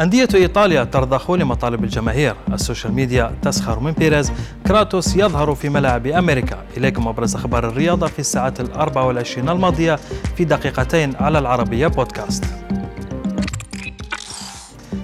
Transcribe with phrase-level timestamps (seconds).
[0.00, 2.34] أندية إيطاليا ترضخ لمطالب الجماهير.
[2.52, 4.32] السوشيال ميديا تسخر من بيريز.
[4.66, 6.58] كراتوس يظهر في ملاعب أمريكا.
[6.76, 9.98] إليكم أبرز أخبار الرياضة في الساعات الأربع والعشرين الماضية
[10.36, 12.44] في دقيقتين على العربية بودكاست.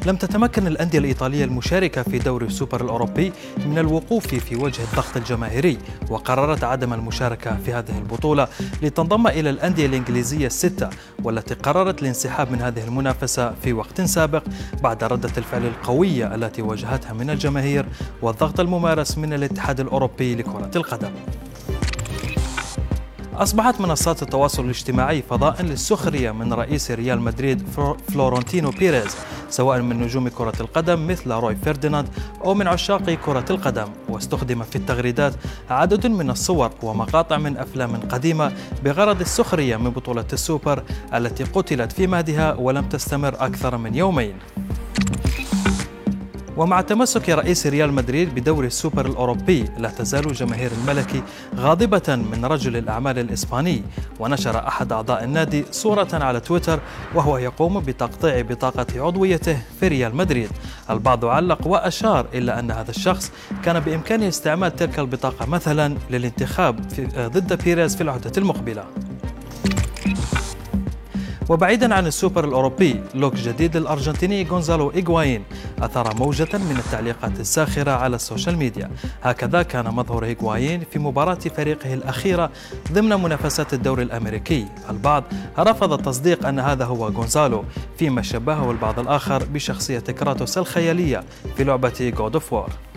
[0.06, 3.32] لم تتمكن الأندية الإيطالية المشاركة في دوري السوبر الأوروبي
[3.66, 5.78] من الوقوف في وجه الضغط الجماهيري
[6.10, 8.48] وقررت عدم المشاركة في هذه البطولة
[8.82, 10.90] لتنضم إلى الأندية الإنجليزية الستة
[11.24, 14.42] والتي قررت الانسحاب من هذه المنافسة في وقت سابق
[14.82, 17.86] بعد ردة الفعل القوية التي واجهتها من الجماهير
[18.22, 21.10] والضغط الممارس من الاتحاد الأوروبي لكرة القدم.
[23.38, 27.62] أصبحت منصات التواصل الاجتماعي فضاء للسخرية من رئيس ريال مدريد
[28.08, 29.16] فلورنتينو بيريز
[29.50, 32.08] سواء من نجوم كرة القدم مثل ريو فرديناند
[32.44, 33.86] أو من عشاق كرة القدم.
[34.08, 35.34] واستخدم في التغريدات
[35.70, 38.52] عدد من الصور ومقاطع من أفلام قديمة
[38.84, 40.82] بغرض السخرية من بطولة السوبر
[41.14, 44.34] التي قتلت في مهدها ولم تستمر أكثر من يومين.
[46.58, 51.22] ومع تمسك رئيس ريال مدريد بدوري السوبر الأوروبي لا تزال جماهير الملكي
[51.56, 53.82] غاضبة من رجل الأعمال الإسباني.
[54.20, 56.80] ونشر أحد أعضاء النادي صورة على تويتر
[57.14, 60.50] وهو يقوم بتقطيع بطاقة عضويته في ريال مدريد.
[60.90, 63.32] البعض علق وأشار إلى أن هذا الشخص
[63.64, 66.80] كان بإمكانه استعمال تلك البطاقة مثلا للانتخاب
[67.16, 68.84] ضد بيريز في العهدة المقبلة.
[71.48, 75.44] وبعيدا عن السوبر الأوروبي لوك جديد للأرجنتيني غونزالو إيغواين
[75.78, 78.90] أثار موجة من التعليقات الساخرة على السوشيال ميديا.
[79.22, 82.50] هكذا كان مظهر إيغواين في مباراة فريقه الأخيرة
[82.92, 84.66] ضمن منافسات الدوري الأمريكي.
[84.90, 85.24] البعض
[85.58, 87.64] رفض التصديق أن هذا هو غونزالو
[87.98, 91.24] فيما شبهه البعض الآخر بشخصية كراتوس الخيالية
[91.56, 92.87] في لعبة God of War.